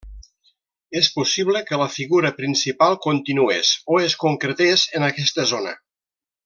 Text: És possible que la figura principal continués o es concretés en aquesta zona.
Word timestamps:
És 1.01 1.09
possible 1.17 1.61
que 1.67 1.79
la 1.81 1.87
figura 1.97 2.33
principal 2.39 2.99
continués 3.05 3.73
o 3.97 4.03
es 4.09 4.19
concretés 4.27 4.91
en 5.01 5.11
aquesta 5.13 5.51
zona. 5.55 5.81